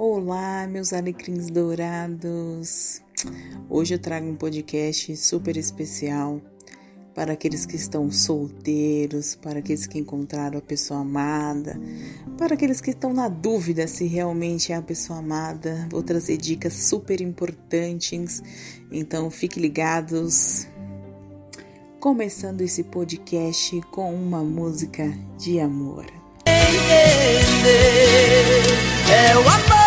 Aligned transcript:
Olá, 0.00 0.64
meus 0.68 0.92
alecrins 0.92 1.50
dourados! 1.50 3.02
Hoje 3.68 3.96
eu 3.96 3.98
trago 3.98 4.28
um 4.28 4.36
podcast 4.36 5.16
super 5.16 5.56
especial 5.56 6.40
para 7.12 7.32
aqueles 7.32 7.66
que 7.66 7.74
estão 7.74 8.08
solteiros, 8.08 9.34
para 9.34 9.58
aqueles 9.58 9.88
que 9.88 9.98
encontraram 9.98 10.56
a 10.56 10.62
pessoa 10.62 11.00
amada, 11.00 11.80
para 12.36 12.54
aqueles 12.54 12.80
que 12.80 12.90
estão 12.90 13.12
na 13.12 13.28
dúvida 13.28 13.88
se 13.88 14.06
realmente 14.06 14.72
é 14.72 14.76
a 14.76 14.82
pessoa 14.82 15.18
amada. 15.18 15.88
Vou 15.90 16.00
trazer 16.00 16.36
dicas 16.36 16.74
super 16.74 17.20
importantes, 17.20 18.40
então 18.92 19.28
fiquem 19.32 19.60
ligados. 19.60 20.68
Começando 21.98 22.60
esse 22.60 22.84
podcast 22.84 23.80
com 23.90 24.14
uma 24.14 24.44
música 24.44 25.12
de 25.36 25.58
amor. 25.58 26.06
É 29.10 29.36
o 29.36 29.40
amor 29.40 29.77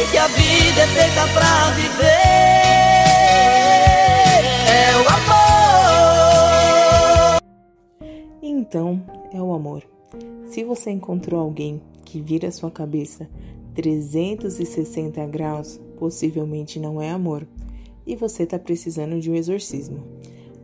esquecer 0.00 0.10
que 0.10 0.16
a 0.18 0.26
vida 0.28 0.80
é 0.80 0.86
feita 0.86 1.28
pra 1.34 1.70
viver. 1.72 2.04
É 4.68 4.96
o 4.96 5.00
amor. 5.08 6.60
Então, 8.42 9.02
é 9.32 9.40
o 9.40 9.52
amor. 9.52 9.82
Se 10.46 10.64
você 10.64 10.90
encontrou 10.90 11.40
alguém 11.40 11.82
que 12.04 12.20
vira 12.20 12.50
sua 12.50 12.70
cabeça 12.70 13.28
360 13.74 15.26
graus, 15.26 15.80
possivelmente 15.98 16.78
não 16.80 17.00
é 17.00 17.10
amor 17.10 17.46
e 18.06 18.16
você 18.16 18.44
está 18.44 18.58
precisando 18.58 19.20
de 19.20 19.30
um 19.30 19.34
exorcismo. 19.34 20.02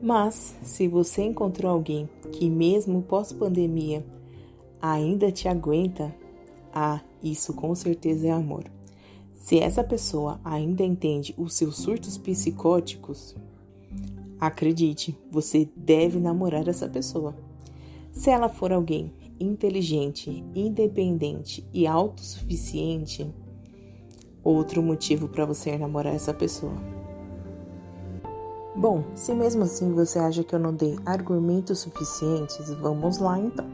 Mas, 0.03 0.57
se 0.63 0.89
você 0.89 1.23
encontrou 1.23 1.71
alguém 1.73 2.09
que, 2.33 2.49
mesmo 2.51 3.03
pós-pandemia, 3.03 4.05
ainda 4.81 5.33
te 5.33 5.49
aguenta, 5.49 6.15
ah, 6.75 7.01
isso 7.23 7.55
com 7.55 7.75
certeza 7.75 8.29
é 8.29 8.31
amor. 8.31 8.65
Se 9.37 9.61
essa 9.61 9.85
pessoa 9.85 10.41
ainda 10.45 10.83
entende 10.83 11.35
os 11.39 11.55
seus 11.55 11.77
surtos 11.77 12.19
psicóticos, 12.19 13.37
acredite, 14.41 15.17
você 15.31 15.69
deve 15.77 16.19
namorar 16.19 16.67
essa 16.67 16.89
pessoa. 16.89 17.35
Se 18.11 18.31
ela 18.31 18.49
for 18.49 18.73
alguém 18.73 19.13
inteligente, 19.39 20.45
independente 20.55 21.65
e 21.73 21.87
autossuficiente, 21.87 23.33
outro 24.43 24.83
motivo 24.83 25.29
para 25.29 25.45
você 25.45 25.77
namorar 25.77 26.15
essa 26.15 26.35
pessoa. 26.35 26.75
Bom, 28.75 29.05
se 29.15 29.33
mesmo 29.33 29.63
assim 29.63 29.93
você 29.93 30.19
acha 30.19 30.45
que 30.45 30.55
eu 30.55 30.59
não 30.59 30.75
dei 30.75 30.99
argumentos 31.07 31.79
suficientes, 31.81 32.69
vamos 32.75 33.19
lá 33.19 33.39
então. 33.39 33.67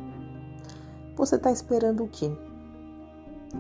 Você 1.16 1.36
está 1.36 1.50
esperando 1.50 2.04
o 2.04 2.08
quê? 2.08 2.30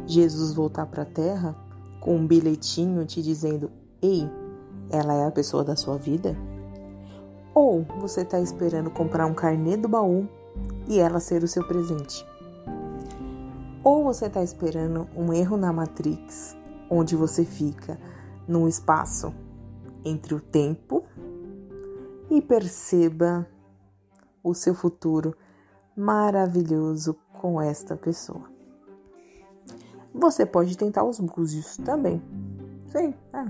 Jesus 0.06 0.52
voltar 0.52 0.86
para 0.86 1.02
a 1.02 1.06
terra 1.06 1.56
com 2.02 2.16
um 2.16 2.26
bilhetinho 2.26 3.06
te 3.06 3.22
dizendo: 3.22 3.70
Ei, 4.02 4.28
ela 4.90 5.14
é 5.14 5.26
a 5.26 5.30
pessoa 5.30 5.64
da 5.64 5.76
sua 5.76 5.96
vida? 5.96 6.36
Ou 7.54 7.82
você 8.00 8.22
está 8.22 8.40
esperando 8.40 8.90
comprar 8.90 9.26
um 9.26 9.34
carnê 9.34 9.76
do 9.76 9.88
baú 9.88 10.28
e 10.88 10.98
ela 10.98 11.20
ser 11.20 11.42
o 11.42 11.48
seu 11.48 11.66
presente. 11.66 12.26
Ou 13.84 14.04
você 14.04 14.26
está 14.26 14.42
esperando 14.42 15.08
um 15.16 15.32
erro 15.32 15.56
na 15.56 15.72
Matrix, 15.72 16.56
onde 16.90 17.16
você 17.16 17.44
fica 17.44 17.98
num 18.46 18.66
espaço 18.68 19.32
entre 20.04 20.34
o 20.34 20.40
tempo 20.40 21.04
e 22.30 22.40
perceba 22.40 23.46
o 24.42 24.54
seu 24.54 24.74
futuro 24.74 25.36
maravilhoso 25.96 27.16
com 27.40 27.60
esta 27.60 27.96
pessoa. 27.96 28.51
Você 30.14 30.44
pode 30.44 30.76
tentar 30.76 31.04
os 31.04 31.18
búzios 31.18 31.76
também. 31.78 32.22
Sim, 32.86 33.14
é. 33.32 33.46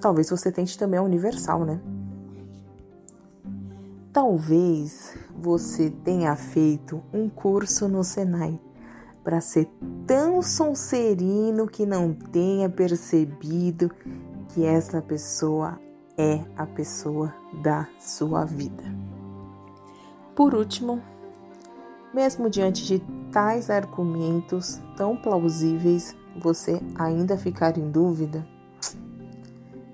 Talvez 0.00 0.30
você 0.30 0.52
tente 0.52 0.78
também 0.78 0.98
a 0.98 1.02
universal, 1.02 1.64
né? 1.64 1.80
Talvez 4.12 5.16
você 5.34 5.90
tenha 5.90 6.34
feito 6.36 7.02
um 7.12 7.28
curso 7.28 7.88
no 7.88 8.02
Senai 8.02 8.60
para 9.22 9.40
ser 9.40 9.68
tão 10.06 10.42
sonserino 10.42 11.66
que 11.66 11.86
não 11.86 12.12
tenha 12.12 12.68
percebido 12.68 13.90
que 14.48 14.64
essa 14.64 15.00
pessoa 15.00 15.78
é 16.18 16.44
a 16.56 16.66
pessoa 16.66 17.34
da 17.62 17.86
sua 17.98 18.44
vida. 18.44 18.82
Por 20.34 20.54
último, 20.54 21.00
mesmo 22.12 22.50
diante 22.50 22.84
de 22.86 22.98
tais 23.30 23.70
argumentos 23.70 24.80
tão 24.96 25.16
plausíveis, 25.16 26.16
você 26.36 26.80
ainda 26.94 27.36
ficar 27.36 27.78
em 27.78 27.90
dúvida? 27.90 28.46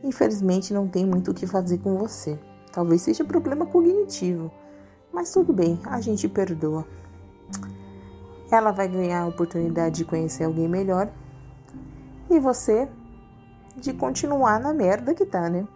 Infelizmente, 0.02 0.72
não 0.72 0.86
tem 0.86 1.04
muito 1.04 1.30
o 1.30 1.34
que 1.34 1.46
fazer 1.46 1.78
com 1.78 1.96
você. 1.96 2.38
Talvez 2.72 3.02
seja 3.02 3.24
problema 3.24 3.66
cognitivo, 3.66 4.50
mas 5.12 5.32
tudo 5.32 5.52
bem, 5.52 5.80
a 5.84 6.00
gente 6.00 6.28
perdoa. 6.28 6.86
Ela 8.50 8.70
vai 8.70 8.86
ganhar 8.86 9.22
a 9.22 9.26
oportunidade 9.26 9.96
de 9.96 10.04
conhecer 10.04 10.44
alguém 10.44 10.68
melhor 10.68 11.10
e 12.30 12.38
você 12.38 12.88
de 13.76 13.92
continuar 13.92 14.60
na 14.60 14.72
merda 14.72 15.14
que 15.14 15.26
tá, 15.26 15.50
né? 15.50 15.66